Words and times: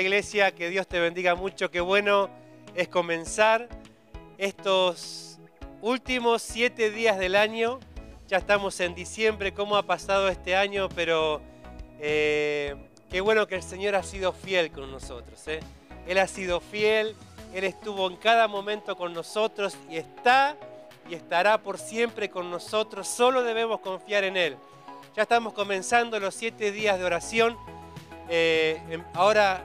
Iglesia, 0.00 0.52
que 0.52 0.68
Dios 0.68 0.86
te 0.86 1.00
bendiga 1.00 1.34
mucho, 1.34 1.70
qué 1.70 1.80
bueno 1.80 2.30
es 2.74 2.88
comenzar 2.88 3.68
estos 4.38 5.38
últimos 5.82 6.42
siete 6.42 6.90
días 6.90 7.18
del 7.18 7.36
año. 7.36 7.80
Ya 8.28 8.38
estamos 8.38 8.78
en 8.80 8.94
diciembre, 8.94 9.52
cómo 9.52 9.76
ha 9.76 9.82
pasado 9.82 10.28
este 10.28 10.54
año, 10.54 10.88
pero 10.94 11.40
eh, 11.98 12.76
qué 13.10 13.20
bueno 13.20 13.46
que 13.46 13.56
el 13.56 13.62
Señor 13.62 13.94
ha 13.96 14.02
sido 14.02 14.32
fiel 14.32 14.70
con 14.70 14.90
nosotros. 14.90 15.46
¿eh? 15.48 15.60
Él 16.06 16.18
ha 16.18 16.26
sido 16.26 16.60
fiel, 16.60 17.16
Él 17.52 17.64
estuvo 17.64 18.08
en 18.08 18.16
cada 18.16 18.48
momento 18.48 18.96
con 18.96 19.12
nosotros 19.12 19.76
y 19.90 19.96
está 19.96 20.56
y 21.08 21.14
estará 21.14 21.58
por 21.58 21.78
siempre 21.78 22.30
con 22.30 22.50
nosotros. 22.50 23.08
Solo 23.08 23.42
debemos 23.42 23.80
confiar 23.80 24.24
en 24.24 24.36
Él. 24.36 24.56
Ya 25.16 25.22
estamos 25.22 25.52
comenzando 25.52 26.20
los 26.20 26.34
siete 26.34 26.70
días 26.70 26.98
de 26.98 27.04
oración. 27.04 27.56
Eh, 28.28 29.02
ahora 29.14 29.64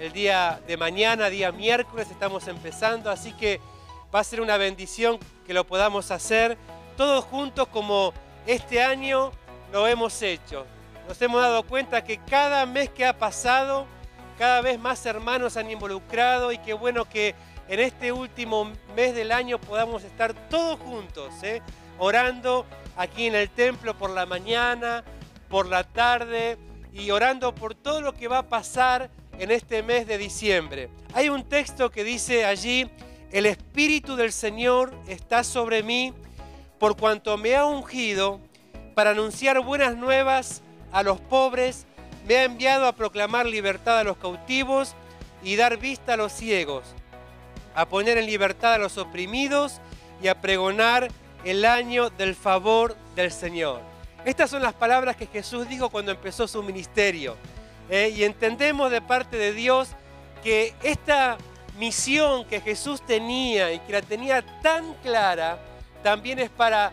el 0.00 0.14
día 0.14 0.58
de 0.66 0.78
mañana, 0.78 1.28
día 1.28 1.52
miércoles, 1.52 2.10
estamos 2.10 2.48
empezando, 2.48 3.10
así 3.10 3.34
que 3.34 3.60
va 4.14 4.20
a 4.20 4.24
ser 4.24 4.40
una 4.40 4.56
bendición 4.56 5.18
que 5.46 5.52
lo 5.52 5.66
podamos 5.66 6.10
hacer 6.10 6.56
todos 6.96 7.22
juntos 7.26 7.68
como 7.68 8.14
este 8.46 8.82
año 8.82 9.30
lo 9.70 9.86
hemos 9.86 10.22
hecho. 10.22 10.64
Nos 11.06 11.20
hemos 11.20 11.42
dado 11.42 11.64
cuenta 11.64 12.02
que 12.02 12.16
cada 12.16 12.64
mes 12.64 12.88
que 12.88 13.04
ha 13.04 13.18
pasado, 13.18 13.84
cada 14.38 14.62
vez 14.62 14.78
más 14.78 15.04
hermanos 15.04 15.58
han 15.58 15.70
involucrado 15.70 16.50
y 16.50 16.56
qué 16.56 16.72
bueno 16.72 17.04
que 17.04 17.34
en 17.68 17.80
este 17.80 18.10
último 18.10 18.72
mes 18.96 19.14
del 19.14 19.30
año 19.30 19.60
podamos 19.60 20.02
estar 20.02 20.32
todos 20.48 20.80
juntos, 20.80 21.30
¿eh? 21.42 21.60
orando 21.98 22.64
aquí 22.96 23.26
en 23.26 23.34
el 23.34 23.50
templo 23.50 23.94
por 23.98 24.08
la 24.08 24.24
mañana, 24.24 25.04
por 25.50 25.66
la 25.66 25.84
tarde 25.84 26.56
y 26.90 27.10
orando 27.10 27.54
por 27.54 27.74
todo 27.74 28.00
lo 28.00 28.14
que 28.14 28.28
va 28.28 28.38
a 28.38 28.48
pasar 28.48 29.10
en 29.40 29.50
este 29.50 29.82
mes 29.82 30.06
de 30.06 30.18
diciembre. 30.18 30.90
Hay 31.14 31.30
un 31.30 31.48
texto 31.48 31.90
que 31.90 32.04
dice 32.04 32.44
allí, 32.44 32.88
el 33.32 33.46
Espíritu 33.46 34.14
del 34.14 34.32
Señor 34.32 34.92
está 35.08 35.44
sobre 35.44 35.82
mí 35.82 36.12
por 36.78 36.96
cuanto 36.96 37.36
me 37.38 37.56
ha 37.56 37.64
ungido 37.64 38.38
para 38.94 39.10
anunciar 39.10 39.58
buenas 39.64 39.96
nuevas 39.96 40.62
a 40.92 41.02
los 41.02 41.20
pobres, 41.20 41.86
me 42.28 42.36
ha 42.36 42.44
enviado 42.44 42.86
a 42.86 42.94
proclamar 42.94 43.46
libertad 43.46 43.98
a 43.98 44.04
los 44.04 44.18
cautivos 44.18 44.94
y 45.42 45.56
dar 45.56 45.78
vista 45.78 46.14
a 46.14 46.16
los 46.18 46.32
ciegos, 46.32 46.84
a 47.74 47.88
poner 47.88 48.18
en 48.18 48.26
libertad 48.26 48.74
a 48.74 48.78
los 48.78 48.98
oprimidos 48.98 49.80
y 50.22 50.28
a 50.28 50.38
pregonar 50.42 51.08
el 51.44 51.64
año 51.64 52.10
del 52.10 52.34
favor 52.34 52.94
del 53.16 53.32
Señor. 53.32 53.80
Estas 54.26 54.50
son 54.50 54.62
las 54.62 54.74
palabras 54.74 55.16
que 55.16 55.26
Jesús 55.26 55.66
dijo 55.66 55.88
cuando 55.88 56.12
empezó 56.12 56.46
su 56.46 56.62
ministerio. 56.62 57.38
¿Eh? 57.90 58.12
y 58.16 58.24
entendemos 58.24 58.90
de 58.90 59.02
parte 59.02 59.36
de 59.36 59.52
Dios 59.52 59.90
que 60.42 60.74
esta 60.82 61.36
misión 61.78 62.44
que 62.44 62.60
Jesús 62.60 63.02
tenía 63.02 63.72
y 63.72 63.80
que 63.80 63.92
la 63.92 64.02
tenía 64.02 64.42
tan 64.62 64.94
clara, 65.02 65.58
también 66.02 66.38
es 66.38 66.50
para 66.50 66.92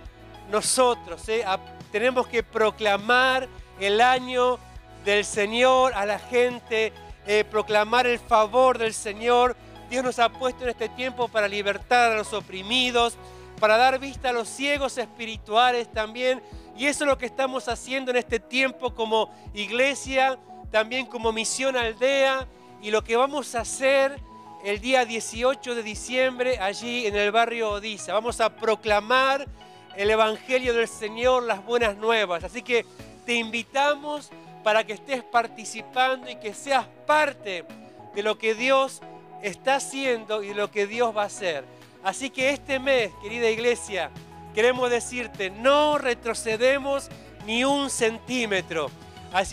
nosotros. 0.50 1.28
¿eh? 1.30 1.46
tenemos 1.92 2.28
que 2.28 2.44
proclamar 2.44 3.48
el 3.80 4.02
año 4.02 4.60
del 5.06 5.24
Señor 5.24 5.94
a 5.94 6.06
la 6.06 6.20
gente, 6.20 6.92
eh, 7.26 7.44
proclamar 7.50 8.08
el 8.08 8.20
favor 8.20 8.78
del 8.78 8.94
Señor. 8.94 9.56
Dios 9.90 10.04
nos 10.04 10.20
ha 10.20 10.30
puesto 10.30 10.64
en 10.64 10.72
este 10.72 10.90
tiempo 10.90 11.28
para 11.28 11.48
libertar 11.48 12.12
a 12.12 12.16
los 12.16 12.34
oprimidos, 12.34 13.18
para 13.60 13.78
dar 13.78 14.00
vista 14.00 14.30
a 14.30 14.34
los 14.34 14.50
ciegos 14.50 14.98
espirituales 14.98 15.92
también. 15.92 16.42
Y 16.78 16.86
eso 16.86 17.04
es 17.04 17.10
lo 17.10 17.18
que 17.18 17.26
estamos 17.26 17.68
haciendo 17.68 18.12
en 18.12 18.18
este 18.18 18.40
tiempo 18.40 18.94
como 18.94 19.34
iglesia 19.54 20.38
también 20.72 21.06
como 21.06 21.32
misión 21.32 21.78
aldea 21.78 22.48
y 22.82 22.92
lo 22.92 23.04
que 23.04 23.16
vamos 23.16 23.56
a 23.56 23.62
hacer 23.62 24.20
el 24.64 24.82
día 24.82 25.06
18 25.06 25.76
de 25.76 25.84
diciembre 25.84 26.60
allí 26.60 27.06
en 27.06 27.16
el 27.16 27.32
barrio 27.32 27.72
Odisa. 27.72 28.14
Vamos 28.14 28.42
a 28.42 28.56
proclamar 28.56 29.48
el 29.96 30.10
Evangelio 30.10 30.74
del 30.74 30.88
Señor, 30.88 31.44
las 31.44 31.64
buenas 31.66 31.96
nuevas. 31.98 32.44
Así 32.44 32.62
que 32.62 32.86
te 33.26 33.34
invitamos 33.34 34.30
para 34.64 34.84
que 34.84 34.94
estés 34.94 35.24
participando 35.24 36.30
y 36.30 36.36
que 36.36 36.54
seas 36.54 36.86
parte 37.06 37.66
de 38.14 38.24
lo 38.24 38.38
que 38.38 38.54
Dios 38.56 39.02
está 39.42 39.76
haciendo 39.76 40.44
y 40.44 40.50
de 40.50 40.56
lo 40.56 40.72
que 40.72 40.88
Dios 40.88 41.16
va 41.16 41.24
a 41.24 41.28
hacer. 41.28 41.64
Así 42.04 42.30
que 42.30 42.50
este 42.50 42.80
mes, 42.80 43.12
querida 43.22 43.50
iglesia, 43.50 44.12
queremos 44.54 44.90
decirte, 44.90 45.50
no 45.50 45.98
retrocedemos 45.98 47.10
ni 47.46 47.64
un 47.64 47.90
centímetro 47.90 48.92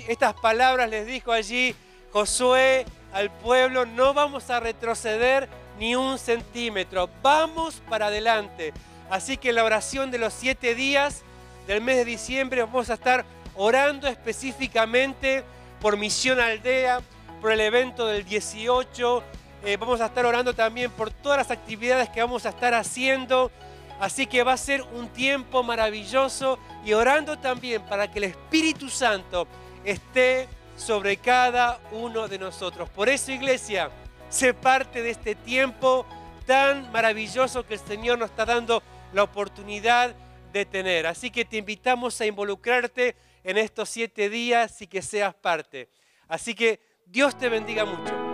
estas 0.08 0.34
palabras 0.34 0.88
les 0.88 1.06
dijo 1.06 1.32
allí 1.32 1.74
Josué 2.12 2.86
al 3.12 3.30
pueblo, 3.30 3.86
no 3.86 4.14
vamos 4.14 4.50
a 4.50 4.60
retroceder 4.60 5.48
ni 5.78 5.96
un 5.96 6.18
centímetro, 6.18 7.08
vamos 7.22 7.82
para 7.88 8.06
adelante. 8.06 8.72
Así 9.10 9.36
que 9.36 9.50
en 9.50 9.56
la 9.56 9.64
oración 9.64 10.10
de 10.10 10.18
los 10.18 10.32
siete 10.32 10.74
días 10.74 11.22
del 11.66 11.80
mes 11.80 11.96
de 11.96 12.04
diciembre 12.04 12.62
vamos 12.62 12.90
a 12.90 12.94
estar 12.94 13.24
orando 13.56 14.06
específicamente 14.08 15.44
por 15.80 15.96
Misión 15.96 16.40
Aldea, 16.40 17.00
por 17.40 17.52
el 17.52 17.60
evento 17.60 18.06
del 18.06 18.24
18. 18.24 19.22
Eh, 19.64 19.76
vamos 19.76 20.00
a 20.00 20.06
estar 20.06 20.24
orando 20.26 20.54
también 20.54 20.90
por 20.90 21.10
todas 21.10 21.38
las 21.38 21.50
actividades 21.50 22.08
que 22.08 22.20
vamos 22.20 22.46
a 22.46 22.50
estar 22.50 22.74
haciendo. 22.74 23.50
Así 24.00 24.26
que 24.26 24.42
va 24.42 24.52
a 24.52 24.56
ser 24.56 24.82
un 24.82 25.08
tiempo 25.08 25.62
maravilloso 25.62 26.58
y 26.84 26.92
orando 26.92 27.38
también 27.38 27.82
para 27.82 28.10
que 28.10 28.18
el 28.18 28.24
Espíritu 28.24 28.88
Santo 28.88 29.46
esté 29.84 30.48
sobre 30.76 31.16
cada 31.16 31.80
uno 31.92 32.28
de 32.28 32.38
nosotros. 32.38 32.88
Por 32.90 33.08
eso, 33.08 33.32
iglesia, 33.32 33.90
sé 34.28 34.52
parte 34.52 35.02
de 35.02 35.10
este 35.10 35.34
tiempo 35.34 36.06
tan 36.46 36.90
maravilloso 36.92 37.64
que 37.64 37.74
el 37.74 37.80
Señor 37.80 38.18
nos 38.18 38.30
está 38.30 38.44
dando 38.44 38.82
la 39.12 39.22
oportunidad 39.22 40.14
de 40.52 40.66
tener. 40.66 41.06
Así 41.06 41.30
que 41.30 41.44
te 41.44 41.56
invitamos 41.56 42.20
a 42.20 42.26
involucrarte 42.26 43.16
en 43.42 43.58
estos 43.58 43.88
siete 43.88 44.28
días 44.28 44.80
y 44.82 44.86
que 44.86 45.02
seas 45.02 45.34
parte. 45.34 45.88
Así 46.28 46.54
que 46.54 46.80
Dios 47.06 47.38
te 47.38 47.48
bendiga 47.48 47.84
mucho. 47.84 48.33